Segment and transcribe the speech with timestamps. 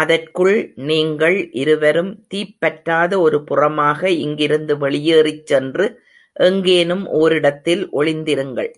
[0.00, 0.56] அதற்குள்
[0.88, 5.86] நீங்கள் இருவரும் தீப் பற்றாத ஒரு புறமாக இங்கிருந்து வெளியேறிச் சென்று
[6.36, 8.70] எங்கேனும் ஒரிடத்தில் ஒளிந்திருங்கள்.